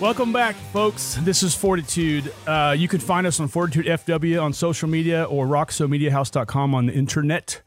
[0.00, 1.18] Welcome back, folks.
[1.22, 2.32] This is Fortitude.
[2.46, 6.92] Uh, you can find us on Fortitude FW on social media or roxomediahouse.com on the
[6.92, 7.62] internet.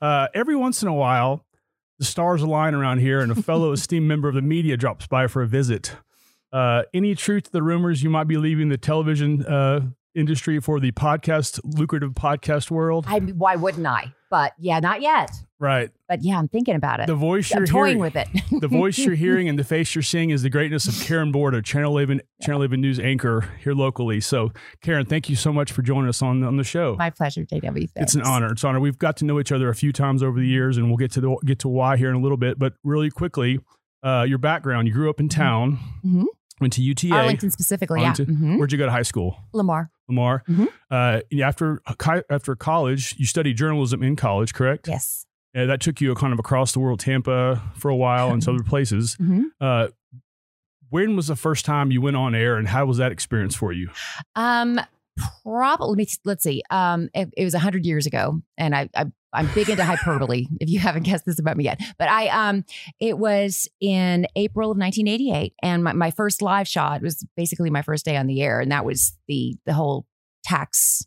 [0.00, 1.44] Uh, every once in a while,
[1.98, 5.26] the stars align around here and a fellow esteemed member of the media drops by
[5.26, 5.96] for a visit.
[6.52, 9.80] Uh, any truth to the rumors you might be leaving the television uh,
[10.16, 13.04] industry for the podcast, lucrative podcast world?
[13.08, 14.12] I why wouldn't I?
[14.30, 15.30] But yeah, not yet.
[15.58, 15.90] Right.
[16.08, 17.06] But yeah, I'm thinking about it.
[17.06, 18.28] The voice I'm you're toying hearing, with it.
[18.60, 21.62] the voice you're hearing and the face you're seeing is the greatness of Karen Borta,
[21.62, 24.20] Channel 11, Channel 11 News anchor here locally.
[24.20, 24.52] So,
[24.82, 26.96] Karen, thank you so much for joining us on on the show.
[26.98, 27.88] My pleasure, JW.
[27.94, 28.52] It's an honor.
[28.52, 28.80] It's an honor.
[28.80, 31.12] We've got to know each other a few times over the years, and we'll get
[31.12, 32.58] to the, get to why here in a little bit.
[32.58, 33.60] But really quickly,
[34.02, 34.88] uh, your background.
[34.88, 36.24] You grew up in town, Mhm.
[36.60, 37.12] Went to UTA.
[37.12, 38.26] Arlington specifically, Arlington.
[38.28, 38.48] yeah.
[38.54, 38.58] Mhm.
[38.58, 39.36] Where'd you go to high school?
[39.52, 39.90] Lamar.
[40.08, 40.42] Lamar.
[40.48, 40.68] Mhm.
[40.90, 41.80] Uh, after
[42.30, 44.88] after college, you studied journalism in college, correct?
[44.88, 45.26] Yes.
[45.56, 48.54] Uh, that took you kind of across the world, Tampa for a while, and some
[48.54, 49.16] other places.
[49.20, 49.44] Mhm.
[49.60, 49.88] Uh,
[50.90, 53.72] when was the first time you went on air, and how was that experience for
[53.72, 53.90] you?
[54.36, 54.78] Um,
[55.42, 56.08] probably.
[56.24, 56.62] Let's see.
[56.70, 60.46] Um, it, it was a hundred years ago, and I, I I'm big into hyperbole.
[60.60, 62.64] If you haven't guessed this about me yet, but I um,
[63.00, 67.82] it was in April of 1988, and my, my first live shot was basically my
[67.82, 70.06] first day on the air, and that was the the whole
[70.44, 71.06] tax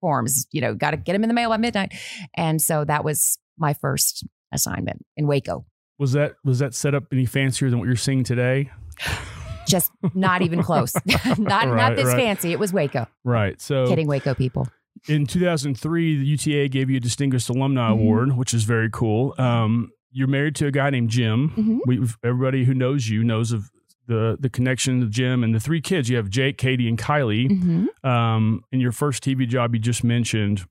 [0.00, 0.46] forms.
[0.52, 1.94] You know, got to get them in the mail by midnight,
[2.36, 5.64] and so that was my first assignment in Waco.
[5.98, 8.70] Was that was that set up any fancier than what you're seeing today?
[9.68, 10.92] Just not even close.
[11.06, 12.16] not Right, not this right.
[12.16, 12.52] fancy.
[12.52, 13.06] It was Waco.
[13.24, 13.60] Right.
[13.60, 14.66] So Kidding, Waco people.
[15.08, 17.92] in 2003, the UTA gave you a Distinguished Alumni Mhm.
[17.92, 19.34] Award, which is very cool.
[19.38, 21.50] Um, you're married to a guy named Jim.
[21.56, 21.78] Mhm.
[21.86, 23.70] We, everybody who knows you knows of
[24.06, 26.08] the the connection to Jim and the three kids.
[26.08, 27.48] You have Jake, Katie, and Kylie.
[27.50, 28.04] Mhm.
[28.08, 30.64] Um, in your first TV job, you just mentioned.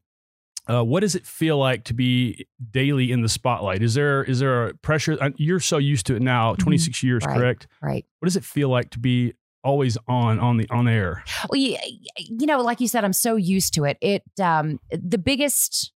[0.70, 3.82] Uh, what does it feel like to be daily in the spotlight?
[3.82, 5.18] Is there is there a pressure?
[5.22, 7.32] uh, You're so used to it now, 26 years, Mm-hmm.
[7.32, 7.38] Right.
[7.40, 7.68] correct?
[7.82, 8.06] Right.
[8.20, 9.34] What does it feel like to be
[9.64, 11.24] always on on the on air?
[11.50, 11.78] Well, you,
[12.18, 13.98] you know, like you said, I'm so used to it.
[14.02, 15.92] It, um, the biggest,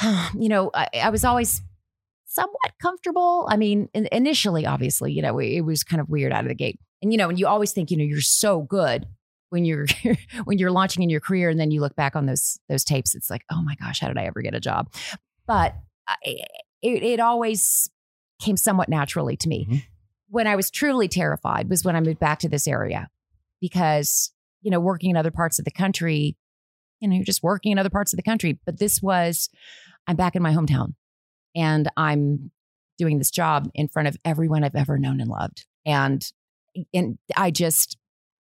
[0.38, 1.62] you know, I, I was always
[2.26, 3.46] somewhat comfortable.
[3.50, 6.48] I mean, in, initially, obviously, you know, it, it was kind of weird out of
[6.48, 6.78] the gate.
[7.02, 9.06] And, you know, and you always think, you know, you're so good
[9.50, 9.86] when you're,
[10.44, 11.48] when you're launching in your career.
[11.48, 13.14] And then you look back on those, those tapes.
[13.14, 14.92] It's like, oh my gosh, how did I ever get a job?
[15.46, 15.74] But
[16.06, 16.16] I,
[16.82, 17.90] it, it always
[18.40, 19.66] came somewhat naturally to me.
[19.68, 19.82] Mhm.
[20.30, 23.08] When I was truly terrified was when I moved back to this area
[23.60, 24.32] because
[24.62, 26.36] you know working in other parts of the country
[27.00, 29.48] you know you're just working in other parts of the country but this was
[30.06, 30.94] i'm back in my hometown
[31.54, 32.50] and i'm
[32.98, 36.32] doing this job in front of everyone i've ever known and loved and
[36.92, 37.96] and i just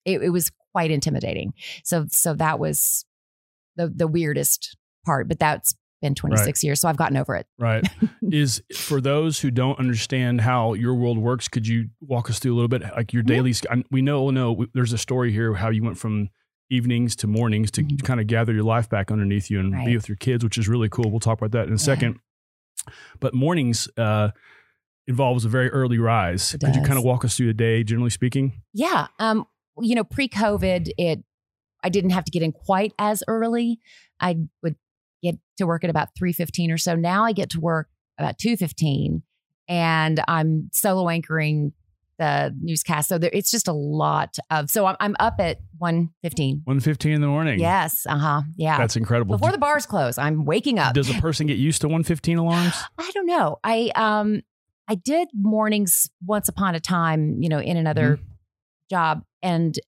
[0.04, 1.54] it, it was quite intimidating
[1.84, 3.06] so so that was
[3.76, 4.76] the the weirdest
[5.06, 7.88] part but that's been 26 years so i've gotten over it Right.
[8.22, 12.52] is for those who don't understand how your world works, could you walk us through
[12.52, 13.54] a little bit like your daily?
[13.70, 16.28] I- We know, no, there's a story here how you went from
[16.68, 18.02] evenings to mornings to Mhm.
[18.04, 20.68] kind of gather your life back underneath you and be with your kids, which is
[20.68, 21.10] really cool.
[21.10, 22.18] We'll talk about that in a second.
[23.20, 24.30] But mornings uh,
[25.06, 26.54] involves a very early rise.
[26.62, 28.60] Could you kind of walk us through the day, generally speaking?
[28.74, 29.06] Yeah.
[29.18, 29.46] Um,
[29.80, 31.22] you know, pre-COVID, it
[31.82, 33.78] I didn't have to get in quite as early.
[34.20, 34.76] I would
[35.22, 36.94] get to work at about 3:15 or so.
[36.94, 37.88] Now I get to work
[38.18, 39.22] about 2:15
[39.68, 41.72] and I'm solo anchoring
[42.18, 43.08] the newscast.
[43.08, 46.64] So there, it's just a lot of so I'm, I'm up at 1:15.
[46.64, 47.60] 1.15 in the morning.
[47.60, 48.42] Yes, uh-huh.
[48.56, 48.78] Yeah.
[48.78, 49.36] That's incredible.
[49.36, 50.94] Before the bars close, I'm waking up.
[50.94, 52.74] Does a person get used to 1.15 alarms?
[52.98, 53.58] I don't know.
[53.62, 54.42] I um
[54.88, 58.18] I did mornings once upon a time, you know, in another
[58.90, 59.78] job and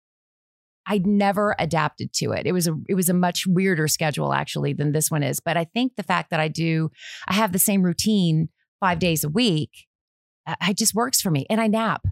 [0.86, 2.46] I'd never adapted to it.
[2.46, 5.56] It was a it was a much weirder schedule actually than this one is, but
[5.56, 6.90] I think the fact that I do
[7.28, 8.48] I have the same routine
[8.80, 9.70] 5 days a week,
[10.46, 12.02] uh, I, I just works for me and I nap.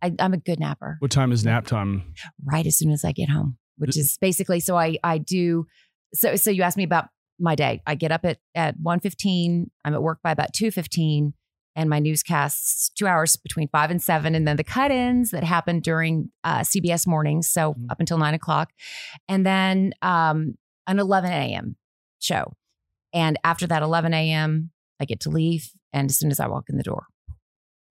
[0.00, 2.14] I, I'm a good napper What time is nap time?
[2.44, 5.66] right as soon as I get home, which is basically so I I do
[6.14, 7.08] so so you asked me about
[7.38, 7.82] my day.
[7.86, 11.32] I get up at at 1:15, I'm at work by about 2:15
[11.78, 15.78] and my newscasts 2 hours between 5 and 7 and then the cut-ins that happen
[15.80, 17.86] during uh, CBS mornings so Mhm.
[17.90, 18.70] up until 9 o'clock
[19.28, 20.54] and then um,
[20.88, 21.76] an 11 a.m.
[22.18, 22.52] show
[23.14, 24.70] and after that 11 a.m.
[25.00, 27.06] I get to leave and as soon as I walk in the door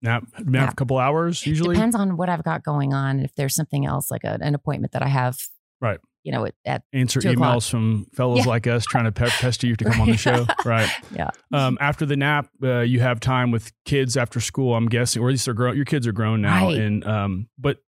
[0.01, 0.73] Nap, nap, Nap.
[0.73, 1.75] a couple hours usually?
[1.77, 4.93] depends on what I've got going on if there's something else like a, an appointment
[4.93, 5.37] that I have
[5.81, 5.99] Right.
[6.25, 8.45] You know at, answer emails from fellows Yeah.
[8.47, 10.47] like us trying to pe- pester you to come on the show.
[10.65, 10.89] Right.
[11.15, 11.31] Yeah.
[11.53, 14.75] Um, after the nap, uh, you have time with kids after school.
[14.75, 15.75] I'm guessing, or at least they're grown.
[15.77, 16.79] Your kids are grown now, Right.
[16.79, 17.79] and um, but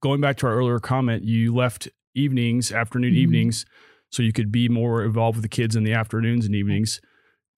[0.00, 3.16] going back to our earlier comment, you left evenings, afternoon Mhm.
[3.18, 3.66] evenings,
[4.10, 7.00] so you could be more involved with the kids in the afternoons and evenings.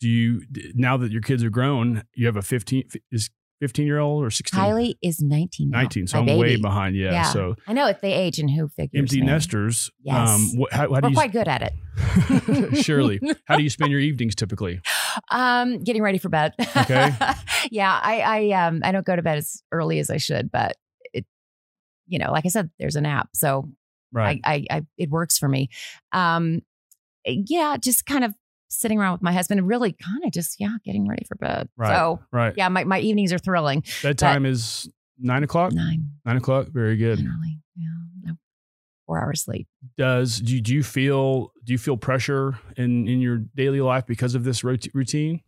[0.00, 0.42] Do you
[0.74, 2.02] now that your kids are grown?
[2.14, 3.30] You have a 15 is
[3.64, 4.60] 15 year old or 16?
[4.60, 5.70] Kylie is 19.
[5.70, 6.06] Now, 19.
[6.08, 6.96] So I'm way behind.
[6.96, 7.12] Yeah.
[7.12, 7.22] Yeah.
[7.22, 8.98] So I know if they age and who figures.
[8.98, 9.28] empty man.
[9.28, 9.90] nesters.
[10.02, 10.28] Yes.
[10.28, 12.76] Um, what, how, how We're do you quite good at it.
[12.84, 13.20] surely?
[13.46, 14.82] How do you spend your evenings typically?
[15.30, 16.52] Um, getting ready for bed.
[16.76, 17.10] Okay.
[17.70, 20.76] yeah, I, I, um, I don't go to bed as early as I should, but
[21.14, 21.24] it,
[22.06, 23.70] you know, like I said, there's a nap, so
[24.12, 24.40] Right.
[24.44, 25.70] I, I, I, it works for me.
[26.12, 26.62] Um,
[27.24, 28.34] yeah, just kind of
[28.80, 31.68] sitting around with my husband and really kind of just yeah, getting ready for bed.
[31.76, 31.96] Right.
[31.96, 32.54] So right.
[32.56, 33.84] yeah, my my evenings are thrilling.
[34.02, 34.88] Bedtime is
[35.18, 35.72] nine o'clock.
[35.72, 36.68] Nine Nine o'clock.
[36.68, 37.18] Very good.
[37.18, 37.60] generally.
[37.76, 37.86] Yeah,
[38.22, 38.32] no,
[39.06, 39.68] four hours sleep.
[39.98, 44.06] Does do you, do you feel do you feel pressure in in your daily life
[44.06, 45.40] because of this routine?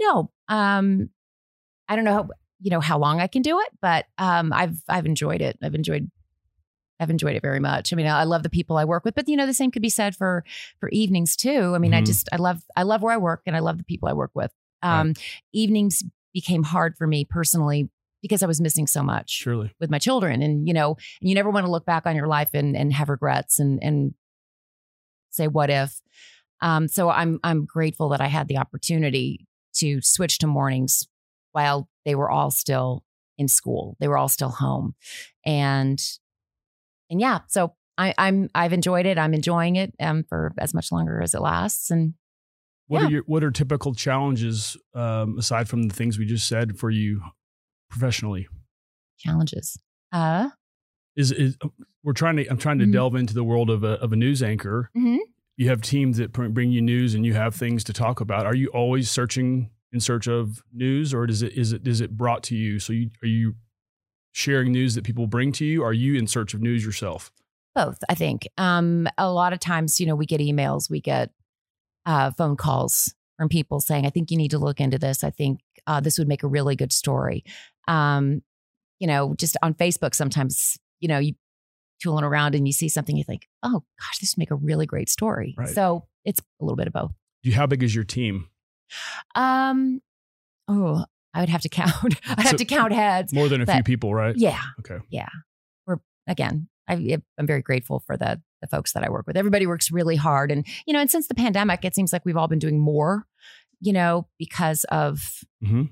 [0.00, 1.10] No, um,
[1.88, 2.28] I don't know how
[2.60, 5.58] you know how long I can do it, but um, I've I've enjoyed it.
[5.62, 6.10] I've enjoyed.
[7.02, 7.92] I've enjoyed it very much.
[7.92, 9.82] I mean, I love the people I work with, but you know, the same could
[9.82, 10.44] be said for
[10.80, 11.72] for evenings too.
[11.74, 12.06] I mean, I Mhm.
[12.06, 14.30] just I love I love where I work and I love the people I work
[14.34, 14.52] with.
[14.82, 15.14] Um,
[15.52, 16.02] Evenings
[16.32, 17.90] became hard for me personally
[18.22, 19.74] because I was missing so much Surely.
[19.80, 22.28] with my children, and you know, and you never want to look back on your
[22.28, 24.14] life and and have regrets and and
[25.30, 26.00] say what if.
[26.60, 31.08] Um, so I'm I'm grateful that I had the opportunity to switch to mornings
[31.52, 33.04] while they were all still
[33.38, 33.96] in school.
[34.00, 34.94] They were all still home,
[35.44, 36.00] and
[37.12, 39.18] and yeah, so I, I'm I've enjoyed it.
[39.18, 41.90] I'm enjoying it um, for as much longer as it lasts.
[41.90, 42.14] And
[42.88, 43.06] What Yeah.
[43.06, 46.90] are your what are typical challenges um, aside from the things we just said for
[46.90, 47.20] you
[47.90, 48.48] professionally?
[49.18, 49.78] challenges.
[50.10, 50.48] Uh,
[51.14, 51.56] Is is
[52.02, 52.92] we're trying to I'm trying to Mhm.
[52.92, 54.90] delve into the world of a of a news anchor.
[54.96, 55.18] Mhm.
[55.56, 58.46] You have teams that bring you news and you have things to talk about.
[58.46, 62.16] Are you always searching in search of news, or does it is it is it
[62.16, 62.78] brought to you?
[62.78, 63.54] So you are you
[64.32, 65.84] sharing news that people bring to you?
[65.84, 67.30] Are you in search of news yourself?
[67.74, 68.46] both, I think.
[68.58, 71.30] Um, a lot of times, you know, we get emails, we get
[72.06, 75.24] uh, phone calls from people saying, "I think you need to look into this.
[75.24, 77.44] I think uh, this would make a really good story."
[77.88, 78.42] Um,
[78.98, 81.34] you know, just on Facebook, sometimes you know you
[82.02, 84.86] tooling around and you see something, you think, "Oh gosh, this would make a really
[84.86, 85.68] great story." Right.
[85.68, 87.12] So it's a little bit of both.
[87.42, 88.48] You, how big is your team?
[89.34, 90.00] Um,
[90.68, 91.92] oh, I would have to count.
[92.28, 93.32] I'd have to count heads.
[93.32, 94.36] More than a few people, right?
[94.36, 94.98] Yeah, Okay.
[95.08, 95.28] yeah.
[95.86, 96.68] We're again.
[96.88, 99.36] I, I'm very grateful for the the folks that I work with.
[99.36, 102.36] Everybody works really hard, and you know, and since the pandemic, it seems like we've
[102.36, 103.26] all been doing more.
[103.80, 105.84] You know, because of hmm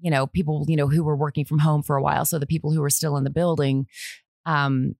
[0.00, 2.46] you know people you know who were working from home for a while, so the
[2.46, 3.86] people who were still in the building,
[4.46, 4.94] um,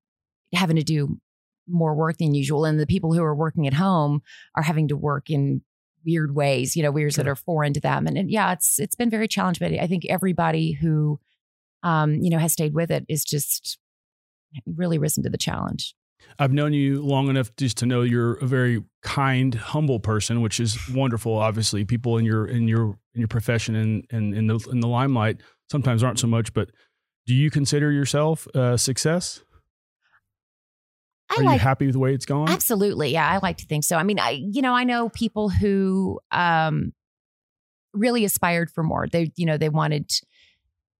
[0.52, 1.18] having to do
[1.66, 4.22] more work than usual, and the people who are working at home
[4.54, 5.62] are having to work in
[6.04, 6.76] weird ways.
[6.76, 9.28] You know, weirds that are foreign to them, and, and yeah, it's it's been very
[9.28, 9.68] challenging.
[9.68, 11.20] But I think everybody who
[11.82, 13.78] um, you know has stayed with it is just
[14.66, 15.94] really risen to the challenge.
[16.38, 20.58] I've known you long enough just to know you're a very kind, humble person, which
[20.58, 21.36] is wonderful.
[21.36, 24.88] Obviously, people in your in your in your profession and and in the in the
[24.88, 25.40] limelight
[25.70, 26.52] sometimes aren't so much.
[26.52, 26.70] But
[27.26, 29.42] do you consider yourself a success?
[31.36, 32.48] I Are you happy with the way it's going?
[32.50, 33.96] absolutely, yeah, I like to think so.
[33.96, 36.92] I mean, I you know I know people who um,
[37.92, 39.06] really aspired for more.
[39.10, 40.10] They you know they wanted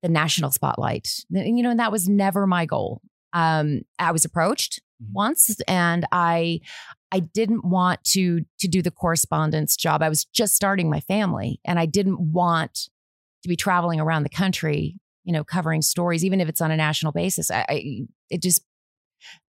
[0.03, 3.01] the national spotlight, you know, and that was never my goal.
[3.33, 5.13] Um, I was approached Mhm.
[5.13, 6.61] once, and I
[7.11, 10.03] I didn't want to to do the correspondence job.
[10.03, 12.89] I was just starting my family, and I didn't want
[13.43, 16.77] to be traveling around the country, you know, covering stories, even if it's on a
[16.77, 17.51] national basis.
[17.51, 18.63] I, I it just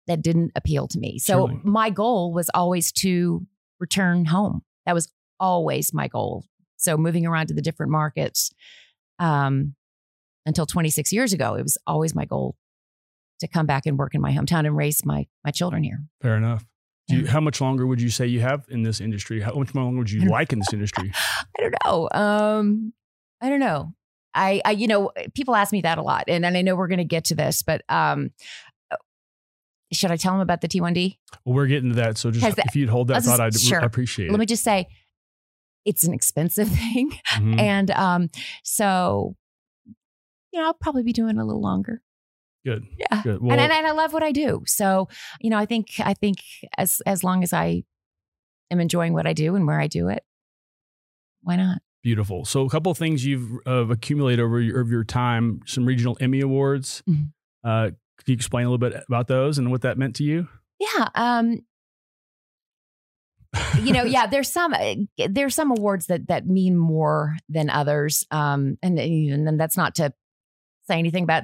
[0.08, 1.20] that didn't appeal to me.
[1.20, 1.62] So Surely.
[1.64, 3.46] my goal was always to
[3.80, 4.62] return home.
[4.86, 6.46] That was always my goal.
[6.78, 8.54] So moving around to the different markets
[9.20, 9.76] um,
[10.46, 12.56] until 26 years ago, it was always my goal
[13.40, 16.00] to come back and work in my hometown and raise my my children here.
[16.22, 16.66] Fair enough.
[17.08, 19.40] Do you, how much longer would you say you have in this industry?
[19.40, 21.12] How much more longer would you like in this industry?
[21.58, 22.10] I don't know.
[22.12, 22.94] Um,
[23.42, 23.94] I don't know.
[24.34, 26.90] I, I, you know, people ask me that a lot, and, and I know we're
[26.90, 28.32] going to get to this, but um,
[29.94, 31.18] should I tell them about the T1D?
[31.46, 32.18] Well, we're getting to that.
[32.18, 33.80] So just that- if you'd hold that thought, I'd sure.
[33.80, 34.32] appreciate it.
[34.32, 34.88] Let me just say,
[35.86, 37.60] it's an expensive thing, Mhm.
[37.60, 38.30] and um,
[38.64, 39.36] so
[40.52, 42.02] you know, I'll probably be doing it a little longer.
[42.66, 42.86] Good.
[42.98, 43.22] Yeah.
[43.22, 43.42] Good.
[43.42, 44.64] Well, and, and, and I love what I do.
[44.66, 45.08] So,
[45.42, 46.38] you know, I think I think
[46.78, 47.84] as as long as I
[48.72, 50.24] am enjoying what I do and where I do it,
[51.44, 51.80] why not?
[52.04, 52.46] Beautiful.
[52.46, 56.18] So, a couple of things you've uh, accumulated over your, over your time, some regional
[56.20, 57.04] Emmy awards.
[57.08, 57.32] Mhm.
[57.64, 60.48] Uh, could you explain a little bit about those and what that meant to you?
[60.80, 61.10] Yeah.
[61.16, 61.62] Um,
[63.82, 64.96] you know, yeah, there's some uh,
[65.30, 68.26] there's some awards that that mean more than others.
[68.32, 70.14] Um, and and then that's not to
[70.88, 71.44] say anything about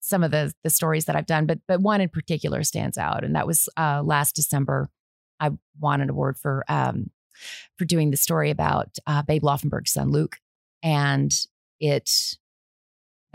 [0.00, 3.24] some of the the stories that I've done, but but one in particular stands out,
[3.24, 4.88] and that was uh, last December.
[5.38, 7.10] I won an award for um,
[7.76, 10.38] for doing the story about uh, Babe Laufenberg's son Luke,
[10.82, 11.32] and
[11.80, 12.10] it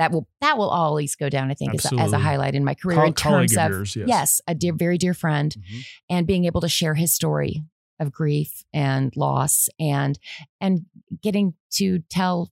[0.01, 1.51] that will that will always go down.
[1.51, 3.71] I think as a, as a highlight in my career Col- in terms of of
[3.71, 4.07] yours, yes.
[4.07, 5.85] yes, a dear, very dear friend, Mhm.
[6.09, 7.63] and being able to share his story
[7.99, 10.17] of grief and loss, and
[10.59, 10.85] and
[11.21, 12.51] getting to tell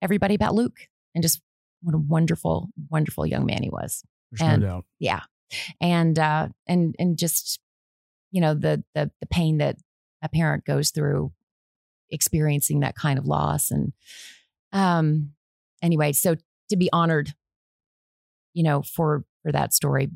[0.00, 1.40] everybody about Luke and just
[1.82, 4.04] what a wonderful, wonderful young man he was.
[4.30, 4.84] There's And- no doubt.
[5.00, 5.20] Yeah,
[5.80, 7.58] and uh, and and just
[8.30, 9.76] you know the the the pain that
[10.22, 11.32] a parent goes through
[12.10, 13.92] experiencing that kind of loss, and
[14.72, 15.32] um,
[15.82, 16.36] anyway, so
[16.72, 17.32] to be honored,
[18.52, 20.10] you know, for for that story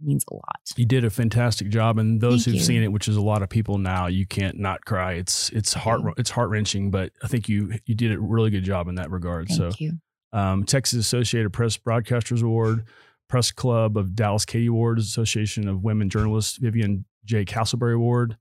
[0.00, 0.60] means a lot.
[0.76, 2.60] You did a fantastic job, and those Thank who've you.
[2.60, 5.14] seen it, which is a lot of people now, you can't not cry.
[5.14, 8.64] It's it's heart it's heart wrenching, but I think you you did a really good
[8.64, 9.48] job in that regard.
[9.48, 9.98] Thank so, you.
[10.32, 12.84] um, Texas Associated Press Broadcasters Award,
[13.28, 17.44] Press Club of Dallas Katie Awards, Association of Women Journalists Vivian J.
[17.44, 18.36] Castleberry Award,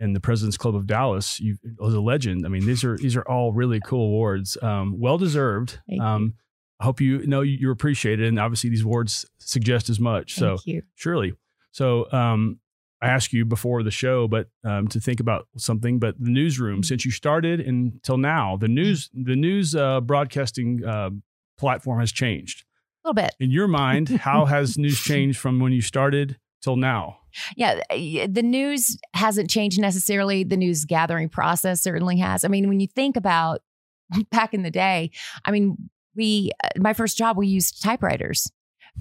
[0.00, 1.40] and the President's Club of Dallas.
[1.40, 2.46] You was a legend.
[2.46, 5.80] I mean, these are these are all really cool awards, um, well deserved.
[6.00, 6.34] Um,
[6.82, 10.34] hope you know you appreciate it, and obviously these awards suggest as much.
[10.34, 10.82] So Thank you.
[10.94, 11.32] surely.
[11.70, 12.58] So um,
[13.00, 15.98] I asked you before the show, but um, to think about something.
[15.98, 16.82] But the newsroom, Mm-hmm.
[16.84, 21.10] since you started until now, the news the news uh, broadcasting uh,
[21.58, 22.64] platform has changed.
[23.04, 23.34] A little bit.
[23.40, 27.18] In your mind, how has news changed from when you started till now?
[27.56, 30.44] Yeah, the news hasn't changed necessarily.
[30.44, 32.44] The news gathering process certainly has.
[32.44, 33.62] I mean, when you think about
[34.30, 35.10] back in the day,
[35.44, 35.76] I mean,
[36.16, 38.50] we uh, my first job we used typewriters.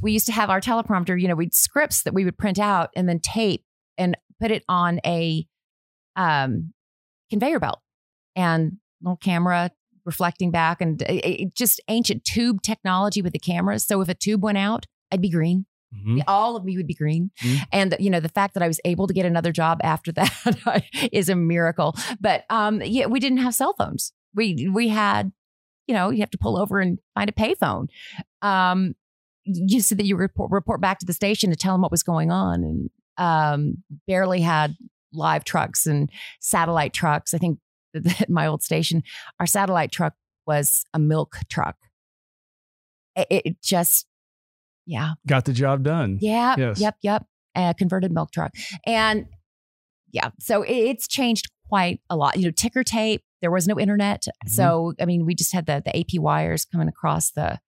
[0.01, 2.89] We used to have our teleprompter, you know, we'd scripts that we would print out
[2.95, 3.65] and then tape
[3.97, 5.45] and put it on a
[6.15, 6.73] um,
[7.29, 7.79] conveyor belt
[8.35, 9.71] and little camera
[10.05, 13.85] reflecting back and it, it- just ancient tube technology with the cameras.
[13.85, 15.65] So if a tube went out, I'd be green.
[15.93, 16.23] Mhm.
[16.25, 17.31] All of me would be green.
[17.41, 17.63] Mhm.
[17.73, 20.83] And you know, the fact that I was able to get another job after that
[21.11, 21.95] is a miracle.
[22.21, 24.13] But um yeah, we didn't have cell phones.
[24.33, 25.33] We we had,
[25.91, 27.87] you know, you have to pull over and find a payphone.
[28.41, 28.95] Um
[29.43, 32.01] you said that you report report back to the station to tell them what was
[32.03, 34.73] going on and um barely had
[35.11, 37.33] live trucks and satellite trucks.
[37.33, 37.59] I think
[38.21, 39.03] at my old station,
[39.37, 40.13] our satellite truck
[40.47, 41.75] was a milk truck.
[43.17, 44.07] It, it just
[44.85, 45.11] yeah.
[45.27, 46.19] Got the job done.
[46.21, 46.55] Yeah.
[46.57, 46.79] Yes.
[46.79, 46.95] Yep.
[47.01, 47.25] Yep.
[47.55, 48.53] A converted milk truck.
[48.85, 49.25] And
[50.13, 52.37] yeah, so it- it's changed quite a lot.
[52.37, 54.23] You know, ticker tape, there was no internet.
[54.23, 54.49] Mm-hmm.
[54.49, 57.59] So, I mean, we just had the, the AP wires coming across the.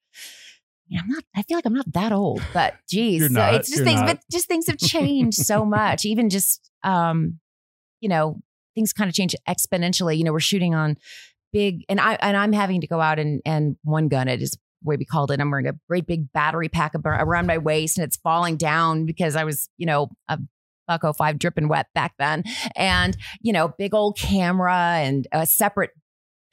[0.96, 3.26] I'm not, I feel like I'm not that old, but geez.
[3.26, 4.08] So not, it's just things, not.
[4.08, 6.06] but just things have changed so much.
[6.06, 7.40] Even just, um,
[8.02, 8.42] you know,
[8.76, 10.18] things kind of change exponentially.
[10.18, 10.98] You know, we're shooting on
[11.54, 14.52] big, and I, and I'm having to go out and, and one gun it is
[14.52, 15.40] the way we called it.
[15.40, 19.38] I'm wearing a great big battery pack around my waist and it's falling down because
[19.38, 20.38] I was, you know, a
[20.88, 22.44] buck 05 dripping wet back then.
[22.76, 25.92] And, you know, big old camera and a separate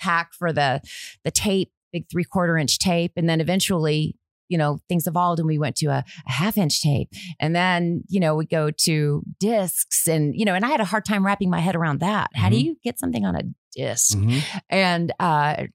[0.00, 0.80] pack for the,
[1.24, 3.12] the tape, big three quarter inch tape.
[3.16, 4.16] And then eventually,
[4.48, 7.08] you know, things evolved and we went to a, a half inch tape.
[7.38, 10.84] And then, you know, we go to discs and, you know, and I had a
[10.84, 12.30] hard time wrapping my head around that.
[12.34, 12.64] How do Mhm.
[12.64, 13.42] you get something on a
[13.74, 14.18] disc?
[14.18, 14.42] Mhm.
[14.68, 15.66] and uh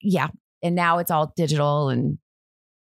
[0.00, 0.28] yeah
[0.62, 2.16] and now it's all digital and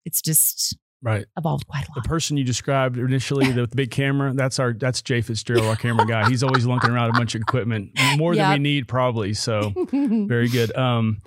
[0.05, 1.25] it's just Right.
[1.39, 2.03] evolved quite a lot.
[2.03, 5.77] The person you described initially, the, the big camera, that's our that's Jay Fitzgerald, our
[5.77, 6.29] camera guy.
[6.29, 9.33] He's always lunking around a bunch of equipment, more than we need probably.
[9.35, 10.77] So very good.
[10.77, 11.23] Um,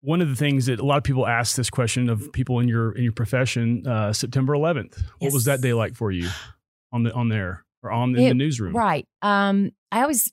[0.00, 2.68] one of the things that a lot of people ask this question of people in
[2.68, 5.02] your in your profession, uh, September 11th.
[5.18, 6.28] What was that day like for you
[6.92, 8.74] on the on there or on in the newsroom?
[8.74, 10.32] right um i always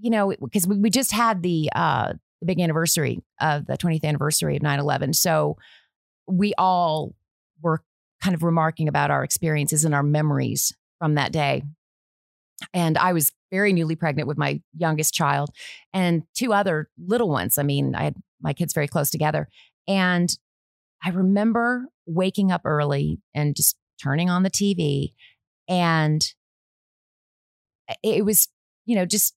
[0.00, 4.02] you know because we, we just had the uh the big anniversary of the 20th
[4.04, 5.56] anniversary of 9-11 so
[6.26, 7.14] we all
[7.60, 7.82] were
[8.22, 11.62] kind of remarking about our experiences and our memories from that day.
[12.72, 15.50] And i was very newly pregnant with my youngest child
[15.92, 17.58] and two other little ones.
[17.58, 19.48] I mean i had my kids very close together.
[19.88, 20.36] And
[21.04, 25.12] i remember waking up early and just turning on the tv
[25.68, 26.34] and
[27.88, 28.48] eh, it was
[28.84, 29.34] you know just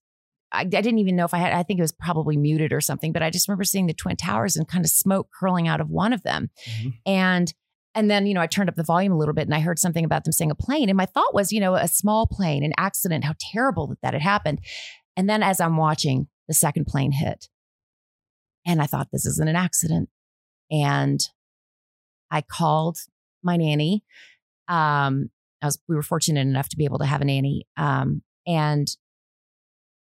[0.52, 2.80] I, I didn't even know if I had I think it was probably muted or
[2.80, 5.80] something but I just remember seeing the twin towers and kind of smoke curling out
[5.80, 6.50] of one of them.
[6.68, 6.94] Mhm.
[7.04, 7.54] and
[7.94, 9.78] and then you know I turned up the volume a little bit and I heard
[9.78, 10.88] something about them saying a plane.
[10.88, 14.12] And my thought was you know a small plane an accident how terrible that that
[14.14, 14.60] had happened.
[15.16, 17.48] And then as I'm watching the second plane hit.
[18.66, 20.08] And I thought this isn't an accident.
[20.70, 21.20] And
[22.30, 22.98] I called
[23.42, 24.04] my nanny.
[24.68, 25.30] Um
[25.62, 27.66] I was we were fortunate enough to be able to have a nanny.
[27.76, 28.86] Um, and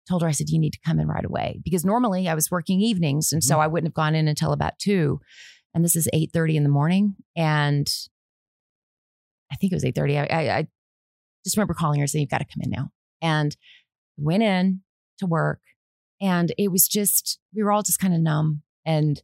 [0.09, 1.61] told her I said you need to come in right away.
[1.64, 3.62] Because normally I was working evenings and so mm-hmm.
[3.62, 5.21] I wouldn't have gone in until about 2
[5.75, 7.88] and this is 8:30 in the morning and
[9.50, 10.68] I think it was 8:30 I, I, I
[11.44, 12.90] just remember calling her and saying you've got to come in now.
[13.21, 13.56] And
[14.16, 14.82] went in
[15.18, 15.61] to work
[16.21, 19.23] and it was just we were all just kind of numb and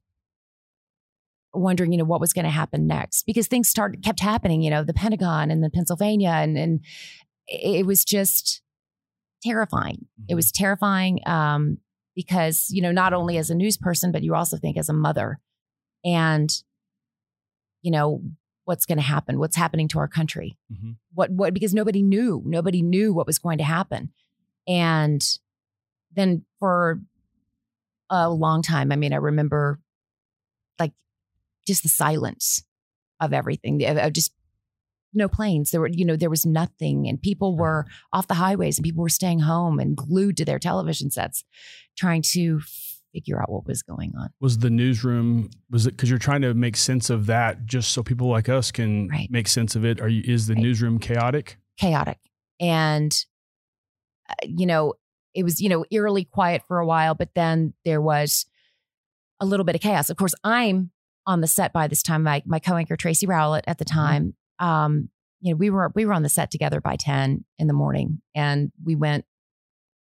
[1.54, 3.24] wondering, you know, what was going to happen next.
[3.24, 4.62] Because things started kept happening.
[4.62, 6.80] You know, the Pentagon and the Pennsylvania, and and
[7.46, 8.62] it was just
[9.42, 10.06] terrifying.
[10.28, 11.78] It was terrifying um,
[12.14, 14.92] because you know not only as a news person, but you also think as a
[14.92, 15.38] mother,
[16.04, 16.50] and
[17.82, 18.22] you know
[18.64, 20.96] what's going to happen, what's happening to our country, Mhm.
[21.14, 24.12] what what because nobody knew, nobody knew what was going to happen,
[24.66, 25.24] and
[26.12, 27.00] then for
[28.10, 29.78] a long time, I mean, I remember
[30.78, 30.92] like
[31.66, 32.62] just the silence
[33.20, 34.32] of everything, of just
[35.14, 35.70] no planes.
[35.70, 39.02] There were, you know, there was nothing, and people were off the highways, and people
[39.02, 41.44] were staying home and glued to their television sets,
[41.96, 42.60] trying to
[43.12, 44.28] figure out what was going on.
[44.40, 48.02] Was the newsroom was it because you're trying to make sense of that just so
[48.02, 49.30] people like us can Right.
[49.30, 50.00] make sense of it?
[50.00, 50.62] Are you is the Right.
[50.62, 51.56] newsroom chaotic?
[51.78, 52.18] chaotic
[52.60, 53.24] and
[54.28, 54.94] uh, you know
[55.34, 58.46] it was you know eerily quiet for a while but then there was
[59.40, 60.90] a little bit of chaos of course i'm
[61.24, 65.08] on the set by this time my, my co-anchor tracy rowlett at the time um
[65.40, 68.20] you know we were we were on the set together by 10 in the morning
[68.34, 69.24] and we went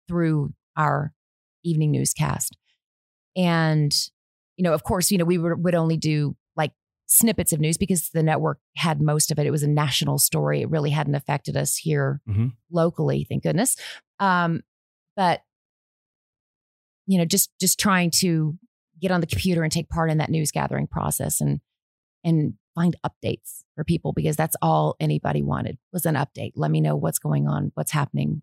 [0.08, 1.14] through our
[1.64, 2.58] evening newscast
[3.36, 4.10] and
[4.58, 6.72] you know of course you know we were, would only do like
[7.08, 9.46] snippets of news because the network had most of it.
[9.46, 10.62] It was a national story.
[10.62, 12.54] It really hadn't affected us here Mhm.
[12.72, 13.76] locally, thank goodness.
[14.20, 14.62] Um,
[15.16, 15.42] but
[17.06, 18.58] you know, just just trying to
[19.00, 21.60] get on the computer and take part in that news gathering process and
[22.24, 26.54] and find updates for people because that's all anybody wanted was an update.
[26.56, 28.42] Let me know what's going on, what's happening,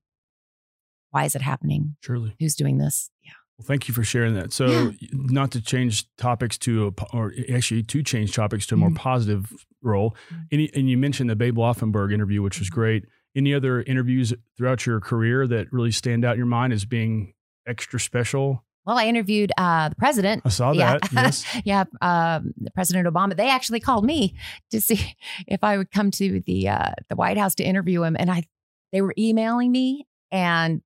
[1.11, 2.35] why is it happening, Surely.
[2.39, 3.11] who's doing this.
[3.25, 3.33] Yeah.
[3.59, 4.53] Well, thank you for sharing that.
[4.53, 5.09] So, Yeah.
[5.13, 8.97] not to change topics to a, or actually to change topics to a more Mhm.
[8.97, 10.15] positive role.
[10.31, 10.47] Mhm.
[10.53, 13.05] Any, and you mentioned the Babe Laufenberg interview, which was great.
[13.35, 17.35] Any other interviews throughout your career that really stand out in your mind as being
[17.67, 18.65] extra special?
[18.87, 20.99] Well, I interviewed uh, the president I saw Yeah.
[20.99, 21.13] that.
[21.13, 21.45] Yes.
[21.65, 23.37] yeah, um, President Obama.
[23.37, 24.35] They actually called me
[24.71, 25.15] to see
[25.47, 28.45] if I would come to the uh, the White House to interview him, and I
[28.93, 30.81] they were emailing me, and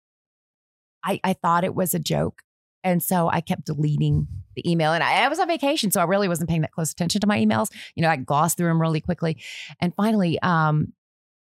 [1.04, 2.42] I I thought it was a joke,
[2.82, 4.26] and so I kept deleting
[4.56, 4.92] the email.
[4.92, 7.26] And I, I was on vacation, so I really wasn't paying that close attention to
[7.26, 7.68] my emails.
[7.94, 9.36] You know, I glossed through them really quickly,
[9.80, 10.92] and finally, um,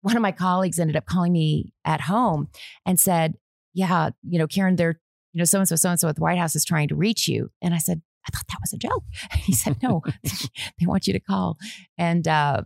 [0.02, 2.48] one of my colleagues ended up calling me at home
[2.86, 3.36] and said,
[3.76, 5.00] "Yeah, you know, Karen, they're."
[5.34, 6.96] You know, so and so, so and so at the White House is trying to
[6.96, 7.50] reach you.
[7.62, 9.04] And I said, I thought that was a joke.
[9.36, 10.02] He said, No,
[10.80, 11.58] they want you to call.
[11.98, 12.64] And uh,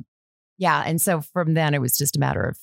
[0.58, 0.84] yeah.
[0.86, 2.58] And so from then it was just a matter of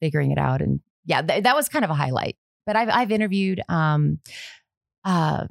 [0.00, 0.60] figuring it out.
[0.60, 2.36] And yeah, th- that was kind of a highlight.
[2.66, 4.18] But I've, I've interviewed, um,
[5.04, 5.46] uh,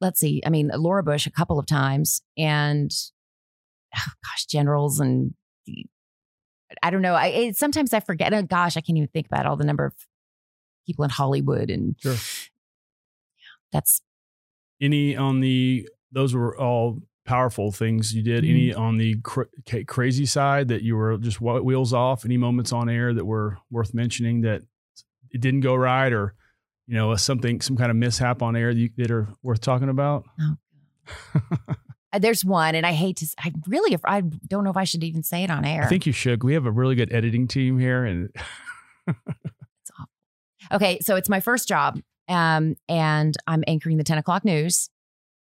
[0.00, 2.90] let's see, I mean, Laura Bush a couple of times and
[3.96, 5.34] oh, gosh, generals and
[6.82, 7.14] I don't know.
[7.14, 8.32] I it, sometimes I forget.
[8.32, 9.94] Oh, gosh, I can't even think about all the number of
[10.86, 12.12] people in Hollywood and Sure.
[12.12, 12.18] yeah,
[13.72, 14.02] that's
[14.80, 18.44] Any on the, those were all powerful things you did.
[18.44, 19.46] Any on the cra-
[19.86, 22.24] crazy side that you were just wh- wheels off?
[22.24, 24.62] Any moments on air that were worth mentioning that
[25.30, 26.34] it didn't go right or,
[26.88, 29.88] you know, something, some kind of mishap on air that, you, that are worth talking
[29.88, 30.24] about?
[32.12, 33.26] Uh, There's one, and I hate to.
[33.38, 35.82] I really, I don't know if I should even say it on air.
[35.84, 36.44] I think you should.
[36.44, 38.28] We have a really good editing team here, and.
[40.72, 44.88] Okay, so it's my first job, um, and I'm anchoring the 10 o'clock news,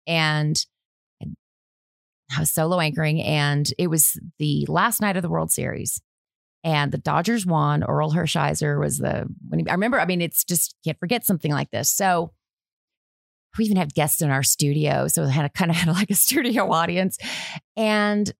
[0.07, 0.65] and
[2.35, 6.01] I was solo anchoring, and it was the last night of the World Series,
[6.63, 7.83] and the Dodgers won.
[7.83, 9.27] Orel Hershiser was the.
[9.49, 11.91] When he, I remember, I mean, it's just can't forget something like this.
[11.91, 12.33] So.
[13.59, 16.11] We even had guests in our studio, so we had a kind of had like
[16.11, 17.17] a studio audience,
[17.75, 18.31] and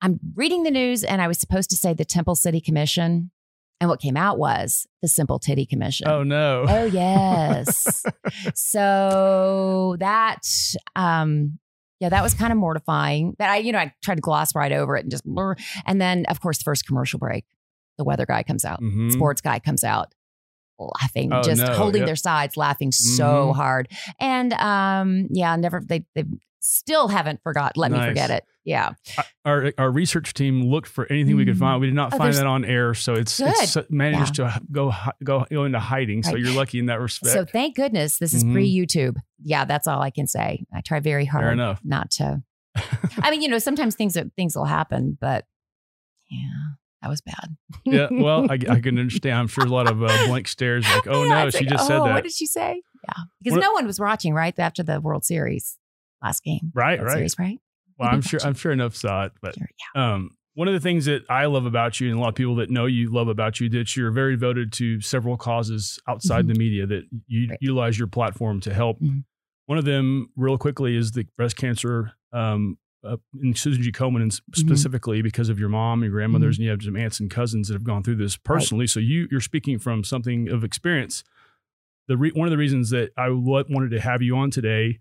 [0.00, 3.32] I'm reading the news, and I was supposed to say the Temple City Commission,
[3.80, 6.08] and what came out was the Simple Titty Commission.
[6.08, 8.04] oh no, Oh, yes.
[8.54, 10.40] so that
[10.94, 11.58] um
[11.98, 13.34] yeah, that was kind of mortifying.
[13.38, 15.54] But I, you know, I tried to gloss right over it and just blur.
[15.86, 17.46] And then of course, first commercial break,
[17.96, 19.10] the weather guy comes out, Mhm.
[19.12, 20.12] sports guy comes out
[20.78, 21.72] laughing, Oh, just no.
[21.72, 22.06] holding Yep.
[22.06, 23.56] their sides, laughing so Mhm.
[23.56, 23.88] hard.
[24.20, 26.24] And um, yeah, never they they
[26.60, 27.76] still haven't forgot.
[27.78, 28.44] Let me forget it.
[28.66, 28.90] Yeah.
[29.44, 31.58] our our research team looked for anything we could Mhm.
[31.60, 31.80] find.
[31.80, 34.92] We did not Oh, find that on air, so it's, it's managed to go
[35.24, 36.22] go go into hiding.
[36.24, 37.32] So you're lucky in that respect.
[37.32, 38.52] So thank goodness this is Mhm.
[38.52, 39.16] pre YouTube.
[39.42, 40.66] Yeah, that's all I can say.
[40.74, 41.80] I try very hard Fair enough.
[41.84, 42.42] not to.
[43.22, 45.44] I mean, you know, sometimes things things will happen, but
[46.28, 46.48] yeah,
[47.02, 47.56] that was bad.
[47.84, 49.38] yeah, well, I, I can understand.
[49.38, 51.86] I'm sure a lot of uh, blank stares, like, oh Yeah, no, she like, just
[51.86, 52.14] said "Oh, that.
[52.14, 52.82] What did she say?
[53.08, 55.78] Yeah, because What- no one was watching right after the World Series
[56.22, 56.72] last game.
[56.74, 57.14] Right, World right.
[57.18, 57.58] Series, right?
[57.98, 58.48] Well, I'm sure watching.
[58.48, 60.14] I'm sure enough saw it, but Sure, yeah.
[60.14, 62.56] um, one of the things that I love about you and a lot of people
[62.56, 66.54] that know you love about you that you're very devoted to several causes outside Mhm.
[66.54, 67.58] the media that you Right.
[67.60, 69.24] utilize your platform to help Mhm.
[69.66, 72.12] One of them, real quickly, is the breast cancer.
[72.32, 73.90] Um, uh, and Susan G.
[73.92, 75.24] Komen, specifically mm-hmm.
[75.24, 76.62] because of your mom, your grandmothers, mm-hmm.
[76.62, 78.82] and you have some aunts and cousins that have gone through this personally.
[78.84, 78.90] Right.
[78.90, 81.22] So you you're speaking from something of experience.
[82.08, 85.00] The re- one of the reasons that I wanted to have you on today,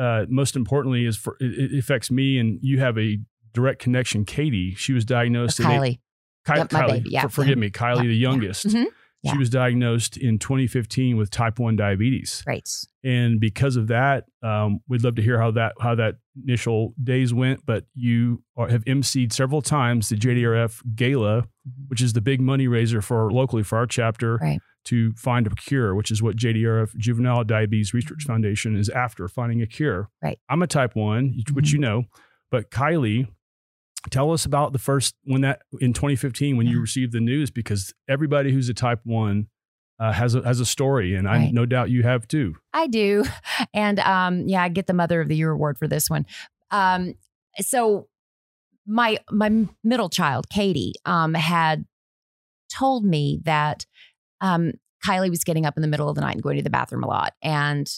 [0.00, 3.18] uh, most importantly, is for it, it, affects me, and you have a
[3.52, 4.24] direct connection.
[4.24, 5.60] Katie, she was diagnosed.
[5.60, 6.00] Kylie.
[6.46, 7.22] Ky- yep, Kylie, baby, yeah.
[7.22, 8.02] For, forgive me, Kylie, yeah.
[8.08, 8.64] the youngest.
[8.64, 8.80] Yeah.
[8.80, 8.88] Mm-hmm.
[9.32, 12.42] She was diagnosed in 2015 with type 1 diabetes.
[12.46, 12.66] Right.
[13.04, 17.34] And because of that, um, we'd love to hear how that how that initial days
[17.34, 17.66] went.
[17.66, 21.82] But you are, have emceed several times the JDRF Gala, mm-hmm.
[21.88, 24.60] which is the big money raiser for locally for our chapter right.
[24.84, 28.24] To find a cure, which is what JDRF Juvenile Diabetes Research.
[28.24, 30.08] Foundation is after finding a cure.
[30.22, 30.38] Right.
[30.48, 31.74] I'm a type 1, which mm-hmm.
[31.74, 32.04] you know,
[32.50, 33.28] but Kylie
[34.10, 37.92] tell us about the first when that in 2015 when you received the news because
[38.08, 39.46] everybody who's a type 1
[39.98, 41.48] uh, has a has a story and right.
[41.48, 42.54] I no doubt you have too.
[42.72, 43.24] I do.
[43.74, 46.24] And um yeah, I get the mother of the year award for this one.
[46.70, 47.14] Um
[47.58, 48.08] so
[48.86, 51.84] my my middle child, Katie, um had
[52.72, 53.84] told me that
[54.40, 54.72] um
[55.06, 57.04] Kylie was getting up in the middle of the night and going to the bathroom
[57.04, 57.90] a lot and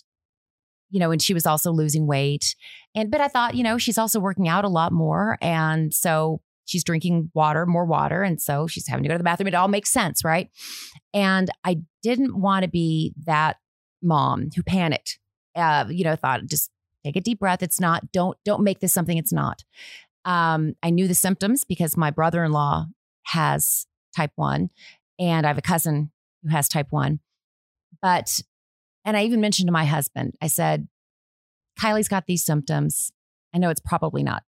[0.93, 2.55] you know, and she was also losing weight.
[2.95, 5.39] And, but I thought, you know, she's also working out a lot more.
[5.41, 8.23] And so she's drinking water, more water.
[8.23, 9.49] And so she's having to go to the bathroom.
[9.49, 10.51] It all makes sense, right?
[11.15, 13.57] And I didn't want to be that
[14.03, 15.19] mom who panicked,
[15.57, 16.71] uh, you know, thought just
[17.05, 17.63] take a deep breath.
[17.63, 19.65] It's not, don't, don't make this something it's not.
[20.27, 22.87] Um, I knew the symptoms because my brother in law
[23.25, 24.69] has type one
[25.19, 26.11] and I have a cousin
[26.43, 27.21] who has type one.
[28.01, 28.41] But
[29.05, 30.89] and I even mentioned to my husband, I said,
[31.81, 33.13] Kylie's got these symptoms.
[33.55, 34.45] I know it's probably not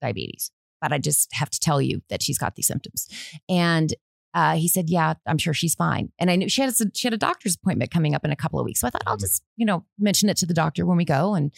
[0.00, 3.08] diabetes, but I just have to tell you that she's got these symptoms.
[3.48, 3.94] And
[4.34, 7.06] uh, he said, "Yeah, I'm sure she's fine." And I knew she had a, she
[7.06, 9.16] had a doctor's appointment coming up in a couple of weeks, so I thought I'll
[9.16, 11.52] just you know mention it to the doctor when we go, and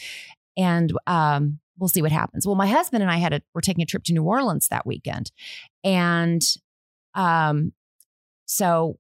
[0.59, 2.47] and um, we'll see what happens.
[2.47, 4.87] Well, my husband and I had a we're taking a trip to New Orleans that
[4.87, 5.33] weekend,
[5.85, 6.43] and
[7.15, 7.73] um,
[8.45, 8.99] so